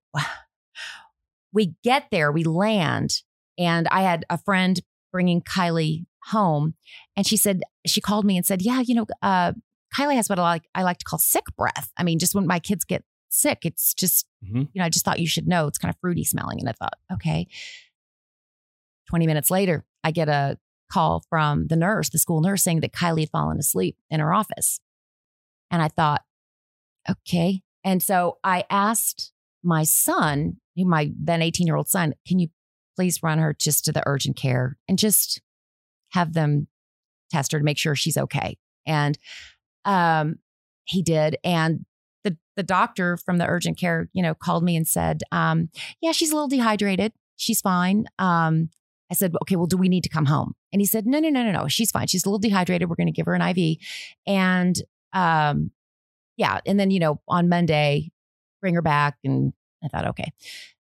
[1.53, 3.23] we get there, we land,
[3.59, 4.81] and I had a friend
[5.13, 6.75] bringing Kylie home,
[7.17, 9.53] and she said she called me and said, "Yeah, you know, uh,
[9.97, 11.91] Kylie has what I like I like to call sick breath.
[11.97, 14.65] I mean, just when my kids get sick, it's just mm-hmm.
[14.73, 16.73] you know, I just thought you should know it's kind of fruity smelling." And I
[16.73, 17.47] thought, okay.
[19.09, 20.59] Twenty minutes later, I get a
[20.93, 24.35] call from the nurse, the school nurse, saying that Kylie had fallen asleep in her
[24.35, 24.81] office,
[25.71, 26.23] and I thought,
[27.09, 27.63] okay.
[27.85, 32.49] And so I asked my son, my then 18 year old son, can you
[32.97, 35.41] please run her just to the urgent care and just
[36.13, 36.67] have them
[37.31, 38.57] test her to make sure she's okay.
[38.87, 39.19] And
[39.85, 40.37] um,
[40.85, 41.37] he did.
[41.45, 41.85] And
[42.25, 45.69] the the doctor from the urgent care, you know, called me and said, um,
[46.01, 47.13] "Yeah, she's a little dehydrated.
[47.37, 48.71] She's fine." Um,
[49.11, 51.29] I said, "Okay, well, do we need to come home?" And he said, "No, no,
[51.29, 51.69] no, no, no.
[51.69, 52.07] She's fine.
[52.07, 52.89] She's a little dehydrated.
[52.89, 53.79] We're going to give her an IV."
[54.27, 54.77] And
[55.13, 55.71] um,
[56.37, 58.11] yeah, and then you know, on Monday,
[58.61, 59.17] bring her back.
[59.25, 59.53] And
[59.87, 60.33] I thought, okay,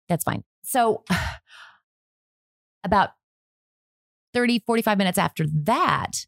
[0.09, 0.45] that's fine.
[0.62, 1.05] So
[2.85, 3.11] about
[4.35, 6.27] 30, 45 minutes after that,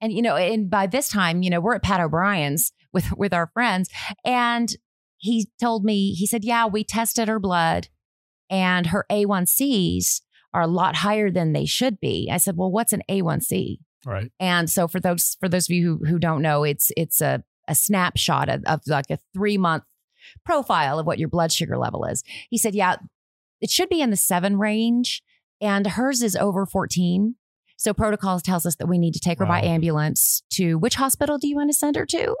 [0.00, 3.32] and you know, and by this time, you know, we're at Pat O'Brien's with with
[3.32, 3.88] our friends,
[4.24, 4.74] and
[5.16, 7.88] he told me, he said, "Yeah, we tested her blood,
[8.50, 10.20] and her A1Cs
[10.52, 14.30] are a lot higher than they should be." I said, "Well, what's an A1C?" Right.
[14.38, 17.42] And so for those for those of you who who don't know, it's it's a
[17.68, 19.84] a snapshot of, of like a three month
[20.44, 22.22] profile of what your blood sugar level is.
[22.50, 22.96] He said, "Yeah,
[23.60, 25.22] it should be in the seven range."
[25.60, 27.36] and hers is over 14.
[27.76, 29.60] So protocols tells us that we need to take her wow.
[29.60, 32.34] by ambulance to which hospital do you want to send her to?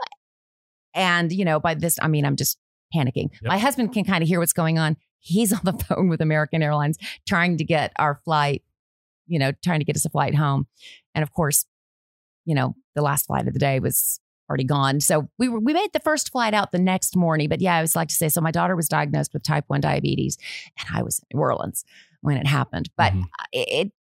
[0.94, 2.58] And, you know, by this, I mean, I'm just
[2.94, 3.30] panicking.
[3.32, 3.42] Yep.
[3.42, 4.96] My husband can kind of hear what's going on.
[5.18, 8.62] He's on the phone with American Airlines trying to get our flight,
[9.26, 10.66] you know, trying to get us a flight home.
[11.14, 11.66] And of course,
[12.44, 15.00] you know, the last flight of the day was already gone.
[15.00, 17.48] So we were, we made the first flight out the next morning.
[17.48, 19.80] But yeah, I was like to say, so my daughter was diagnosed with type 1
[19.80, 20.38] diabetes
[20.78, 21.84] and I was in New Orleans
[22.20, 22.90] when it happened.
[22.96, 23.22] But mm-hmm.
[23.52, 23.92] it,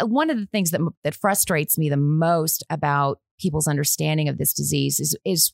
[0.00, 4.38] uh, one of the things that that frustrates me the most about people's understanding of
[4.38, 5.52] this disease is is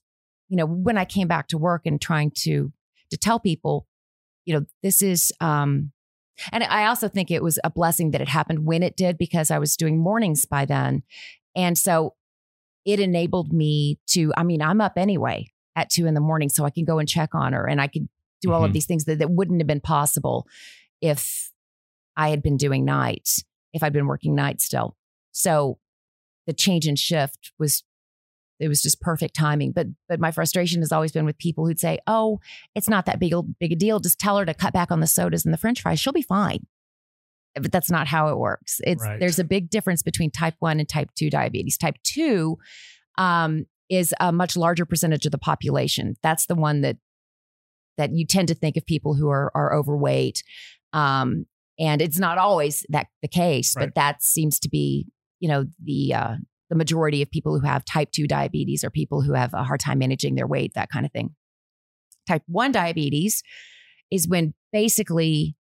[0.48, 2.72] you know when I came back to work and trying to
[3.10, 3.86] to tell people,
[4.44, 5.92] you know, this is um
[6.52, 9.50] and I also think it was a blessing that it happened when it did because
[9.50, 11.02] I was doing mornings by then.
[11.56, 12.14] And so
[12.88, 16.64] it enabled me to, I mean, I'm up anyway at two in the morning so
[16.64, 18.08] I can go and check on her and I could
[18.40, 18.66] do all mm-hmm.
[18.66, 20.46] of these things that, that wouldn't have been possible
[21.00, 21.52] if
[22.16, 24.96] I had been doing nights if I'd been working nights still.
[25.32, 25.78] So
[26.46, 27.84] the change in shift was
[28.58, 29.72] it was just perfect timing.
[29.72, 32.40] But but my frustration has always been with people who'd say, "Oh,
[32.74, 34.00] it's not that big a big a deal.
[34.00, 36.00] Just tell her to cut back on the sodas and the French fries.
[36.00, 36.66] She'll be fine."
[37.62, 38.80] But that's not how it works.
[38.84, 39.18] It's Right.
[39.20, 41.76] there's a big difference between type 1 and type 2 diabetes.
[41.78, 42.56] Type 2
[43.16, 46.14] um, is a much larger percentage of the population.
[46.22, 46.96] That's the one that
[47.96, 50.42] that you tend to think of people who are are overweight.
[50.92, 51.46] Um,
[51.78, 53.86] and it's not always that the case, Right.
[53.86, 55.06] but that seems to be,
[55.40, 56.36] you know, the uh,
[56.70, 59.80] the majority of people who have type 2 diabetes are people who have a hard
[59.80, 61.34] time managing their weight, that kind of thing.
[62.26, 63.42] Type 1 diabetes
[64.10, 65.56] is when basically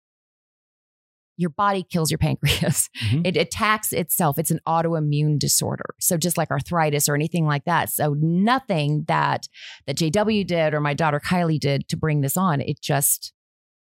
[1.36, 2.88] your body kills your pancreas.
[3.06, 3.26] Mhm.
[3.26, 4.38] It attacks itself.
[4.38, 5.94] It's an autoimmune disorder.
[6.00, 7.90] So just like arthritis or anything like that.
[7.90, 9.46] So nothing that
[9.86, 12.60] that JW did or my daughter Kylie did to bring this on.
[12.60, 13.32] It just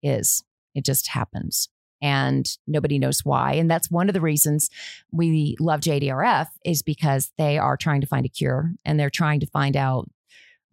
[0.04, 0.44] is.
[0.76, 1.70] It just happens.
[2.02, 3.54] And nobody knows why.
[3.54, 4.70] And that's one of the reasons
[5.12, 9.40] we love JDRF is because they are trying to find a cure and they're trying
[9.40, 10.10] to find out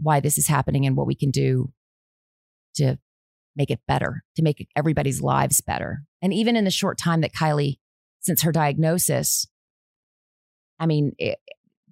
[0.00, 1.72] why this is happening and what we can do
[2.74, 2.98] to
[3.56, 6.04] make it better, to make everybody's lives better.
[6.22, 7.78] And even in the short time that Kylie,
[8.20, 9.46] since her diagnosis,
[10.78, 11.38] I mean, it,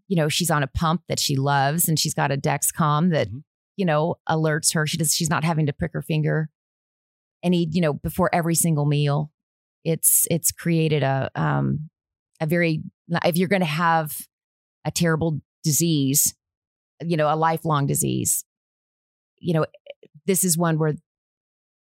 [0.09, 3.29] you know, she's on a pump that she loves and she's got a Dexcom that,
[3.29, 3.43] Mhm.
[3.77, 4.87] you know, alerts her.
[4.87, 6.51] She does, she's not having to prick her finger
[7.43, 9.31] any, you know, before every single meal.
[9.85, 11.91] It's, it's created a, um,
[12.41, 12.83] a very,
[13.25, 14.17] if you're going to have
[14.85, 16.35] a terrible disease,
[17.03, 18.45] you know, a lifelong disease,
[19.39, 19.67] you know,
[20.27, 20.95] this is one where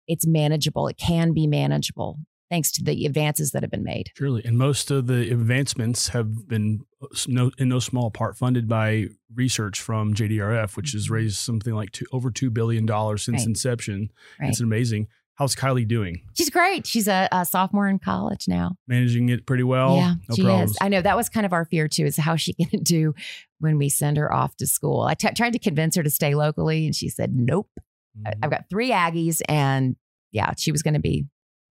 [0.07, 0.87] it's manageable.
[0.87, 4.11] It can be manageable thanks to the advances that have been made.
[4.15, 4.43] Surely.
[4.45, 6.81] And most of the advancements have been
[7.27, 11.11] no, in no small part funded by research from JDRF, which has Mhm.
[11.11, 12.87] raised something like two, over $2 billion
[13.17, 13.47] since Right.
[13.47, 14.09] inception.
[14.39, 14.49] Right.
[14.49, 15.07] It's amazing.
[15.37, 16.21] How's Kylie doing?
[16.37, 16.87] She's great.
[16.87, 18.77] She's a, a sophomore in college now.
[18.87, 19.97] Managing it pretty well?
[19.97, 20.71] yeah, no she problems.
[20.71, 20.77] is.
[20.79, 22.05] I know that was kind of our fear too.
[22.05, 23.13] Is how she going to do
[23.59, 25.01] when we send her off to school.
[25.01, 27.69] I t- tried to convince her to stay locally, and she said, "Nope.
[28.17, 28.33] Mhm.
[28.43, 29.95] I've got three Aggies, and
[30.31, 31.25] yeah, she was going to be.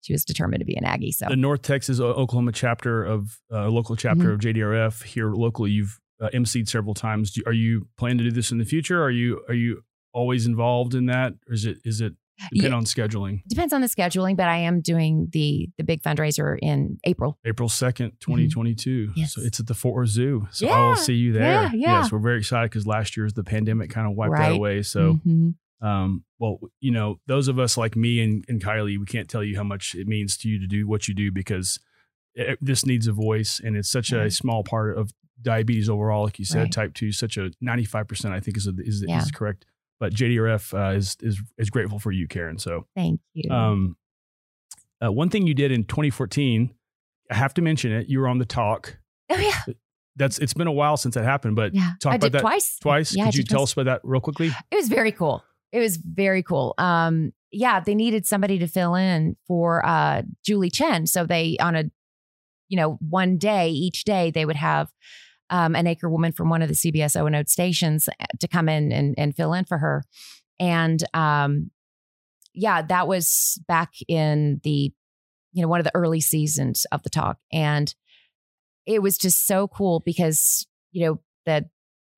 [0.02, 1.12] She was determined to be an Aggie.
[1.12, 4.32] So the North Texas Oklahoma chapter of uh, local chapter Mm-hmm.
[4.32, 5.70] of JDRF here locally.
[5.70, 7.30] You've uh, emceed several times.
[7.32, 9.00] Do, are you planning to do this in the future?
[9.02, 12.14] Are you are you always involved in that, or is it is it
[12.52, 12.76] depend Yeah.
[12.76, 13.42] on scheduling?
[13.48, 17.38] depends on the scheduling, but I am doing the the big fundraiser in April.
[17.44, 19.08] April second, twenty twenty two.
[19.10, 19.22] Mm-hmm.
[19.26, 20.48] So it's at the Fort Worth Zoo.
[20.50, 21.42] So I will see you there.
[21.44, 22.00] Yeah, yeah.
[22.02, 24.82] Yes, we're very excited because last year's the pandemic kind of wiped that away.
[24.82, 25.54] So Mhm.
[25.82, 29.42] Um, well, you know, those of us like me and, and Kylie, we can't tell
[29.42, 31.78] you how much it means to you to do what you do because
[32.34, 36.22] it, this needs a voice and it's such a small part of diabetes overall.
[36.24, 36.72] Like you said, Right.
[36.72, 39.20] type two, such a 95%, I think is, a, is, Yeah.
[39.20, 39.66] is correct.
[39.98, 42.58] But JDRF uh, is, is, is grateful for you, Karen.
[42.58, 43.50] So, thank you.
[43.50, 43.96] um,
[45.04, 46.72] uh, one thing you did in 2014,
[47.30, 48.08] I have to mention it.
[48.08, 48.98] You were on the talk.
[49.30, 49.74] oh yeah,
[50.16, 51.92] That's, it's been a while since that happened, but yeah.
[52.00, 52.78] talk I about did that twice.
[52.80, 53.16] twice.
[53.16, 53.68] Yeah, Could you tell twice.
[53.70, 54.52] us about that real quickly?
[54.70, 55.42] It was very cool.
[55.72, 56.74] It was very cool.
[56.78, 61.06] Um, yeah, they needed somebody to fill in for uh, Julie Chen.
[61.06, 61.84] So they on a,
[62.68, 64.90] you know, one day each day they would have
[65.50, 68.48] um, an anchor woman from one of the CBS O and O stations uh, to
[68.48, 70.02] come in and, and fill in for her.
[70.58, 71.70] And um,
[72.54, 74.92] yeah, that was back in the,
[75.52, 77.94] you know, one of the early seasons of the talk, and
[78.86, 81.66] it was just so cool because you know that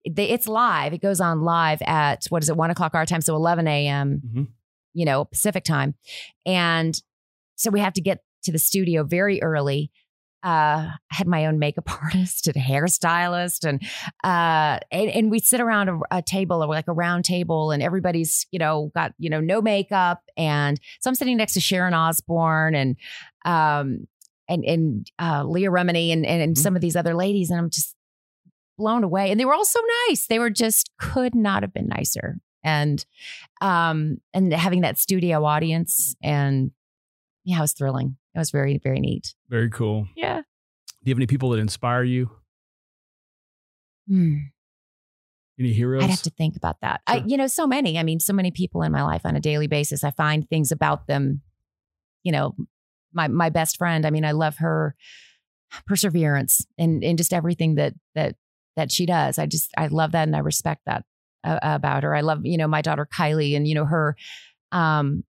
[0.04, 0.92] it's live.
[0.92, 4.20] It goes on live at what is it, one o'clock our time, so eleven a.m.
[4.24, 4.46] Mhm.
[4.92, 5.94] You know Pacific time,
[6.46, 7.00] and
[7.56, 9.90] so we have to get to the studio very early.
[10.44, 13.82] Uh, I had my own makeup artist and hairstylist, and
[14.22, 17.82] uh, and, and we sit around a, a table or like a round table, and
[17.82, 21.94] everybody's you know got you know no makeup, and so I'm sitting next to Sharon
[21.94, 22.96] Osbourne and
[23.46, 24.06] um
[24.48, 26.60] and and uh, Leah Remini and and, and Mhm.
[26.60, 27.93] some of these other ladies, and I'm just
[28.76, 29.30] blown away.
[29.30, 30.26] And they were all so nice.
[30.26, 32.38] They were just could not have been nicer.
[32.62, 33.04] And
[33.60, 36.70] um and having that studio audience and
[37.44, 38.16] yeah, it was thrilling.
[38.34, 39.34] It was very, very neat.
[39.48, 40.08] Very cool.
[40.16, 40.38] Yeah.
[40.38, 42.30] Do you have any people that inspire you?
[44.08, 44.36] Hmm.
[45.58, 46.02] Any heroes?
[46.02, 47.02] I'd have to think about that.
[47.06, 47.98] I, you know, so many.
[47.98, 50.02] I mean, so many people in my life on a daily basis.
[50.02, 51.42] I find things about them.
[52.24, 52.56] You know,
[53.12, 54.04] my my best friend.
[54.04, 54.96] I mean, I love her
[55.86, 58.34] perseverance and and just everything that that
[58.76, 59.38] that she does.
[59.38, 61.04] I just I love that and I respect that
[61.44, 62.14] uh, about her.
[62.14, 64.16] I love you know my daughter Kylie and you know her,
[64.72, 65.24] um,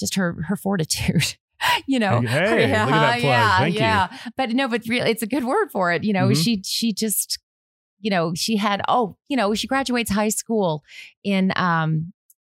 [0.00, 1.36] just her her fortitude.
[1.86, 3.22] you know, Hey, hey, look at that plug.
[3.22, 3.80] yeah, Thank you.
[3.80, 4.18] yeah.
[4.36, 6.04] But no, but really, it's a good word for it.
[6.04, 6.42] You know, Mhm.
[6.42, 7.38] she she just
[8.00, 10.84] you know, she had, oh, you know, she graduates high school
[11.22, 12.12] in, um,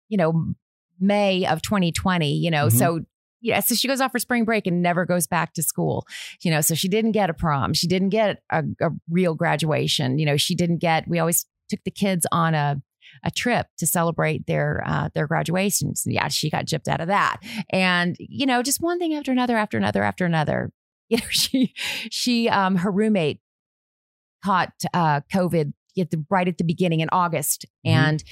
[0.09, 0.53] you know,
[0.99, 2.71] May of 2020, you know, Mhm.
[2.73, 3.05] so,
[3.41, 6.05] yeah, so she goes off for spring break and never goes back to school,
[6.41, 7.73] you know, so she didn't get a prom.
[7.73, 10.17] She didn't get a, a real graduation.
[10.19, 12.81] You know, she didn't get, we always took the kids on a,
[13.23, 16.03] a trip to celebrate their uh, their graduations.
[16.05, 17.37] And yeah, she got gypped out of that.
[17.71, 20.71] And you know, just one thing after another, after another, after another.
[21.09, 21.73] You know, she
[22.11, 23.39] she um her roommate
[24.43, 27.91] caught uh, COVID at the, right at the beginning in August, Mhm.
[27.91, 28.23] and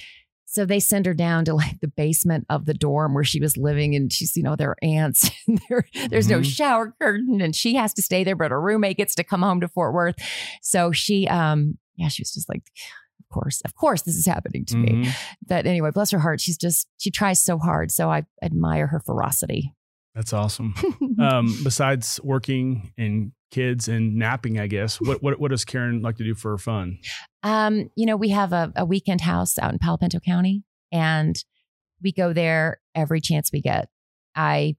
[0.55, 3.57] so they send her down to like the basement of the dorm where she was
[3.57, 5.29] living, and she's you know their aunts.
[5.47, 6.45] and there, there's no Mhm.
[6.45, 9.59] shower curtain, and she has to stay there, but her roommate gets to come home
[9.61, 10.15] to Fort Worth.
[10.61, 12.63] So she, um, yeah, she was just like.
[13.19, 14.89] Of course, of course, this is happening to me.
[15.03, 15.15] Mhm.
[15.45, 16.39] But anyway, bless her heart.
[16.39, 17.91] She's just, she tries so hard.
[17.91, 19.73] So I admire her ferocity.
[20.13, 20.73] That's awesome.
[21.19, 26.17] um, besides working and kids and napping, I guess, what, what what does Karen like
[26.17, 26.99] to do for fun?
[27.41, 31.35] Um, you know, we have a, a weekend house out in Palo Pinto County, and
[32.03, 33.87] we go there every chance we get.
[34.35, 34.75] I,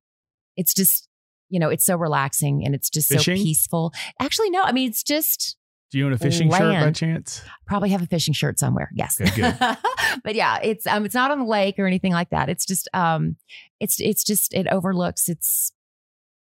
[0.57, 1.09] it's just,
[1.49, 3.37] you know, it's so relaxing and it's just Fishing?
[3.39, 3.93] so peaceful.
[4.21, 5.57] Actually, no, I mean, it's just
[5.91, 7.43] Do you own a fishing shirt by chance?
[7.67, 8.91] probably have a fishing shirt somewhere.
[8.95, 9.59] Yes, Okay, good.
[10.25, 12.51] but yeah, it's um, it's not on the lake or anything like that.
[12.51, 13.37] It's just um,
[13.81, 15.29] it's it's just it overlooks.
[15.29, 15.73] It's,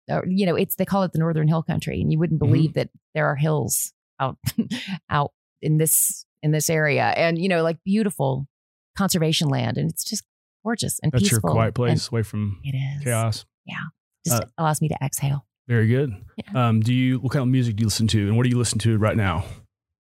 [0.10, 2.52] uh, you know, it's they call it the Northern Hill Country, and you wouldn't Mm-hmm.
[2.52, 4.38] believe that there are hills out
[5.10, 8.48] out in this in this area, and you know, like beautiful
[8.98, 10.24] conservation land, and it's just
[10.64, 11.52] gorgeous and That's your peaceful.
[11.52, 13.46] quiet and place away from It is chaos.
[13.66, 13.76] Yeah,
[14.26, 15.46] just Uh, allows me to exhale.
[15.68, 16.12] Very good.
[16.38, 16.68] Yeah.
[16.70, 18.58] Um, do you what kind of music do you listen to, and what do you
[18.58, 19.46] listen to right now?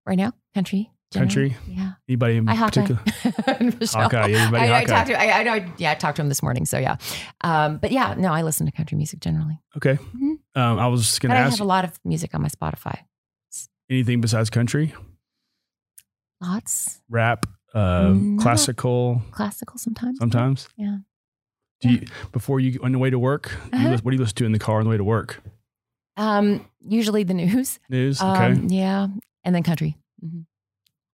[0.05, 0.89] Right now, country.
[1.13, 1.57] Country?
[1.67, 1.93] yeah.
[2.07, 3.01] Anybody in I particular?
[3.87, 5.19] Hawkeye, everybody I, I talked to.
[5.19, 5.65] I, I know.
[5.77, 6.65] Yeah, I talked to him this morning.
[6.67, 6.97] So yeah,
[7.41, 9.59] um, but yeah, no, I listen to country music generally.
[9.75, 9.95] Okay.
[10.15, 10.37] Mhm.
[10.55, 12.41] Um, I was just going But to I ask have a lot of music on
[12.43, 12.99] my Spotify.
[13.89, 14.93] anything besides country,
[16.41, 18.41] Lots rap, uh, No.
[18.41, 20.19] classical, classical sometimes.
[20.19, 20.69] sometimes.
[20.77, 20.97] Yeah.
[21.81, 23.51] Do you before you on the way to work?
[23.73, 23.89] Uh-huh.
[23.89, 25.41] lis- what do you listen to in the car on the way to work?
[26.17, 27.79] Um, usually the news.
[27.89, 28.21] News.
[28.21, 28.45] Okay.
[28.51, 29.07] Um, yeah,
[29.43, 29.97] and then country.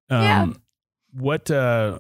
[0.10, 0.44] Yeah.
[0.44, 0.62] Um,
[1.14, 2.00] What uh,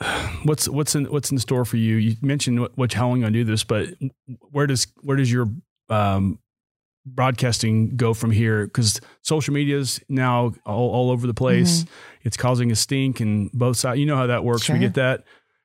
[0.44, 1.96] what's what's in what's in store for you?
[1.96, 3.88] You mentioned what, what how long you gonna do this, but
[4.50, 5.48] where does where does your
[5.88, 6.38] um,
[7.06, 8.66] broadcasting go from here?
[8.66, 11.84] Because social media is now all, all over the place.
[12.22, 13.98] It's causing a stink, and both sides.
[13.98, 14.68] You know how that works.
[14.68, 15.24] We get that.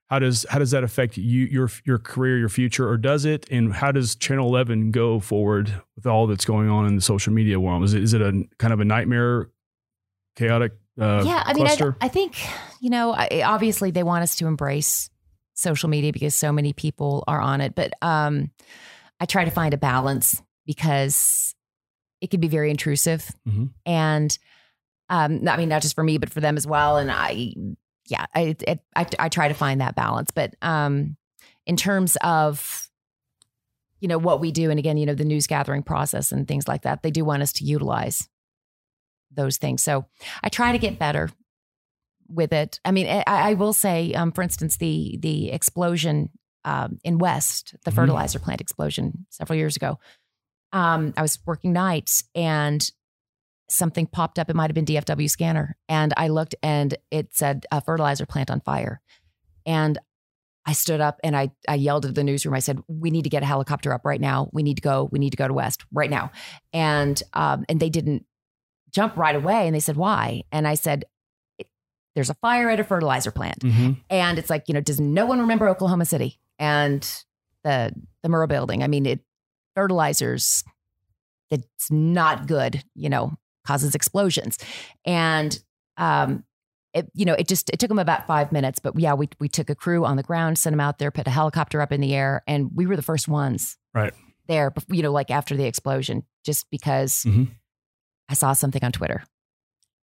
[0.09, 3.45] How does how does that affect you your your career, your future, or does it?
[3.51, 7.33] And how does Channel Eleven go forward with all that's going on in the social
[7.33, 7.83] media world?
[7.83, 9.49] Is it is it a kind of a nightmare,
[10.37, 10.71] chaotic?
[10.99, 11.75] Uh, yeah, I mean, I.
[12.01, 12.35] I think
[12.79, 15.09] you know, I, obviously they want us to embrace
[15.53, 18.51] social media because so many people are on it, but um,
[19.19, 21.55] I try to find a balance because
[22.21, 23.71] it can be very intrusive, Mhm.
[23.85, 24.37] and
[25.09, 26.97] um, I mean, not just for me, but for them as well.
[26.97, 27.53] And I,
[28.07, 31.15] yeah, I, it, I, I try to find that balance, but um,
[31.65, 32.89] in terms of
[33.99, 36.67] you know what we do, and again, you know, the news gathering process and things
[36.67, 38.27] like that, they do want us to utilize
[39.31, 39.83] those things.
[39.83, 40.05] So
[40.43, 41.29] I try to get better
[42.29, 42.79] with it.
[42.83, 46.29] I mean, I, I will say, um, for instance, the the explosion
[46.65, 47.95] um, in West, the Mhm.
[47.95, 49.99] fertilizer plant explosion several years ago.
[50.73, 52.89] Um, I was working nights and
[53.69, 54.49] something popped up.
[54.49, 58.51] It might have been DFW scanner, and I looked and it said a fertilizer plant
[58.51, 59.01] on fire.
[59.65, 59.97] And
[60.65, 62.53] I stood up and I I yelled at the newsroom.
[62.53, 64.49] I said, "We need to get a helicopter up right now.
[64.51, 65.07] We need to go.
[65.09, 66.31] We need to go to West right now."
[66.73, 68.25] And um, and they didn't
[68.91, 69.65] jump right away.
[69.67, 71.05] And they said, "Why?" And I said,
[72.15, 73.97] "There's a fire at a fertilizer plant." Mhm.
[74.09, 77.01] And it's like, you know, does no one remember Oklahoma City and
[77.63, 78.83] the the Murrah building?
[78.83, 79.21] I mean, it
[79.75, 80.63] fertilizers,
[81.51, 84.57] it's not good, you know, causes explosions.
[85.05, 85.57] And
[85.97, 86.43] um
[86.93, 89.47] it, you know, it just it took them about five minutes, but yeah, we we
[89.49, 92.01] took a crew on the ground, sent them out there, put a helicopter up in
[92.01, 94.13] the air, and we were the first ones Right.
[94.47, 94.73] there.
[94.89, 97.49] You know, like after the explosion, just because Mhm.
[98.29, 99.23] I saw something on Twitter,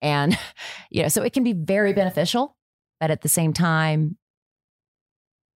[0.01, 0.37] and
[0.89, 2.55] you know, so it can be very beneficial,
[2.99, 4.17] but at the same time,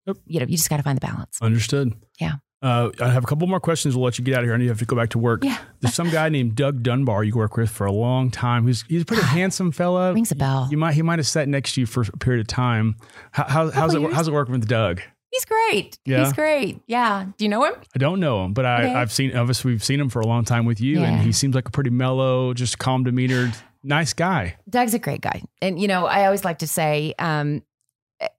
[0.06, 0.18] Yep.
[0.26, 1.38] you know, you just got to find the balance.
[1.42, 1.94] Understood.
[2.20, 2.36] Yeah.
[2.62, 3.96] Uh, I have a couple more questions.
[3.96, 4.54] We'll let you get out of here.
[4.54, 5.44] I know you have to go back to work.
[5.44, 5.58] Yeah.
[5.82, 8.66] There's some guy named Doug Dunbar you work with for a long time.
[8.66, 10.14] He's he's a pretty handsome fella.
[10.14, 10.68] Rings a bell.
[10.72, 12.96] You might he might have sat next to you for a period of time.
[13.32, 14.16] How, how, how's it years.
[14.16, 15.02] how's it working with Doug?
[15.32, 16.00] He's great.
[16.06, 16.24] Yeah.
[16.24, 16.80] He's great.
[16.88, 17.26] Yeah.
[17.38, 17.74] Do you know him?
[17.94, 18.94] I don't know him, but I, Okay.
[18.94, 21.54] I've seen obviously we've seen him for a long time with you, and he seems
[21.56, 23.54] like a pretty mellow, just calm demeanored,
[23.84, 24.56] nice guy.
[24.70, 25.42] Doug's a great guy.
[25.62, 27.62] And you know, I always like to say, um,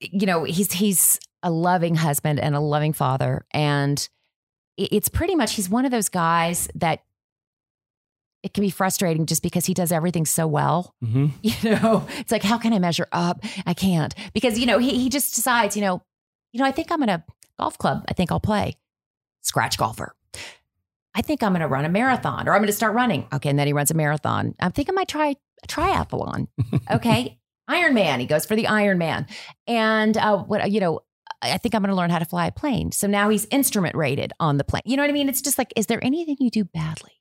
[0.00, 3.44] you know, he's he's a loving husband and a loving father.
[3.52, 4.08] And
[4.76, 7.02] it's pretty much he's one of those guys that
[8.42, 10.94] it can be frustrating just because he does everything so well.
[11.04, 11.26] Mm-hmm.
[11.42, 13.42] You know, it's like, how can I measure up?
[13.66, 14.14] I can't.
[14.32, 16.02] Because, you know, he he just decides, you know,
[16.52, 17.24] you know, I think I'm in a
[17.58, 18.04] golf club.
[18.08, 18.76] I think I'll play.
[19.42, 20.14] Scratch golfer.
[21.14, 23.26] I think I'm going to run a marathon or I'm going to start running.
[23.32, 23.50] Okay.
[23.50, 24.54] And then he runs a marathon.
[24.60, 26.48] I think I might try a triathlon.
[26.90, 27.38] Okay.
[27.66, 28.18] Iron Man.
[28.20, 29.26] He goes for the Iron Man.
[29.66, 31.00] And uh, what you know,
[31.42, 32.92] I think I'm going to learn how to fly a plane.
[32.92, 34.82] So now he's instrument rated on the plane.
[34.86, 35.28] You know what I mean?
[35.28, 37.12] It's just like, is there anything you do badly?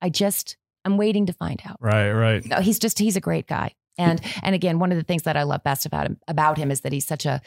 [0.00, 1.76] I just, I'm waiting to find out.
[1.80, 2.44] Right, right.
[2.46, 3.74] No, he's just, he's a great guy.
[4.00, 6.70] And and again, one of the things that I love best about him about him
[6.70, 7.40] is that he's such a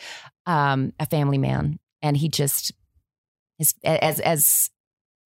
[0.46, 2.72] um, a family man, and he just
[3.60, 4.70] is as as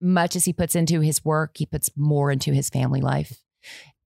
[0.02, 3.42] much as he puts into his work, he puts more into his family life.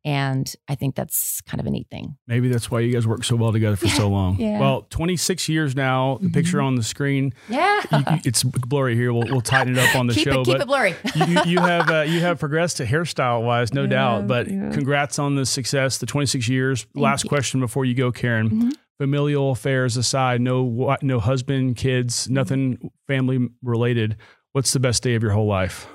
[0.03, 2.17] And I think that's kind of a neat thing.
[2.25, 4.35] Maybe that's why you guys work so well together for so long.
[4.39, 4.59] Yeah.
[4.59, 6.63] Well, 26 years now, the picture Mhm.
[6.65, 7.81] on the screen, Yeah.
[7.91, 9.13] you, it's blurry here.
[9.13, 10.41] We'll, we'll tighten it up on the keep show.
[10.41, 10.95] it keep but it blurry.
[11.15, 14.27] you, you- have uh, you have progressed to hairstyle wise, no Yeah, doubt.
[14.27, 14.71] But yeah.
[14.71, 16.81] congrats on the success, the 26 years.
[16.95, 17.29] Thank Last you.
[17.29, 18.49] question before you go, Karen.
[18.49, 18.71] Mhm.
[18.97, 22.33] Familial affairs aside, no no husband, kids, Mm-hmm.
[22.33, 24.15] nothing family related.
[24.53, 25.87] What's the best day of your whole life?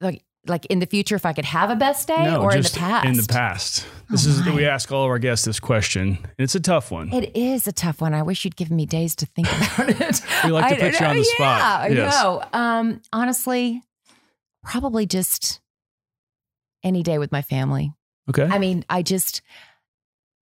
[0.00, 2.62] like like in the future, if I could have a best day no, or in
[2.62, 3.06] the past.
[3.06, 3.86] in the past.
[4.10, 4.54] This Oh, is my.
[4.54, 7.12] we ask all of our guests this question, and it's a tough one.
[7.12, 8.14] It is a tough one.
[8.14, 10.20] I wish you'd given me days to think about it.
[10.44, 11.60] We like to I- put you on the spot.
[11.60, 12.22] Yeah, I Yes.
[12.22, 12.42] know.
[12.52, 13.82] Um, honestly,
[14.64, 15.60] probably just
[16.82, 17.92] any day with my family.
[18.28, 18.44] Okay.
[18.44, 19.42] I mean, I just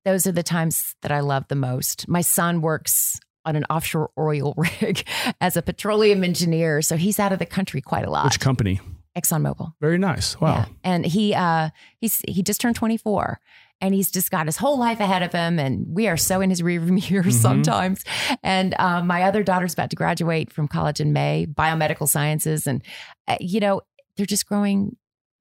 [0.04, 2.08] those are the times that I love the most.
[2.08, 5.04] My son works on an offshore oil rig
[5.40, 8.24] as a petroleum engineer, so he's out of the country quite a lot.
[8.24, 8.80] Which company?
[9.20, 9.72] ExxonMobil.
[9.80, 10.40] Very nice.
[10.40, 10.54] Wow.
[10.54, 10.64] Yeah.
[10.84, 13.40] And he uh he's he just turned 24
[13.82, 16.50] and he's just got his whole life ahead of him and we are so in
[16.50, 17.32] his rearview mirror Mhm.
[17.32, 18.04] sometimes.
[18.42, 22.82] And um, my other daughter's about to graduate from college in May, biomedical sciences and
[23.28, 23.80] uh, you know,
[24.16, 24.96] they're just growing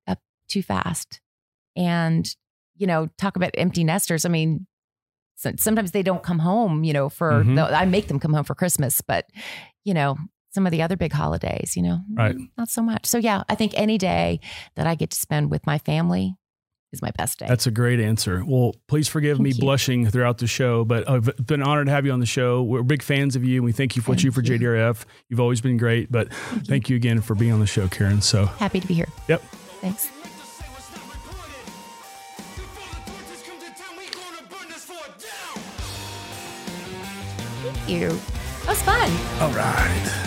[0.08, 1.20] up too fast.
[1.76, 2.34] And
[2.78, 4.24] you know, talk about empty nesters.
[4.26, 4.66] I mean,
[5.36, 7.56] sometimes they don't come home, you know, for Mhm.
[7.56, 9.26] the, I make them come home for Christmas, but
[9.84, 10.18] you know,
[10.52, 12.36] some of the other big holidays, you know, Right.
[12.36, 13.06] Mm, not so much.
[13.06, 14.40] So yeah, I think any day
[14.76, 16.36] that I get to spend with my family
[16.92, 17.46] is my best day.
[17.48, 18.44] That's a great answer.
[18.46, 19.60] Well, please forgive me you.
[19.60, 22.64] blushing throughout the show, but uh, I've been honored to have you on the show.
[22.64, 24.58] We're big fans of you, and we thank you for what you for you.
[24.58, 25.06] JDRF.
[25.30, 26.34] You've always been great, but
[26.66, 28.22] thank you again for being on the show, Karen.
[28.22, 29.08] So, Happy to be here.
[29.28, 29.44] yep.
[29.82, 30.10] Thanks.
[37.62, 38.10] Thank you.
[38.10, 39.12] That was fun.
[39.42, 40.26] All right.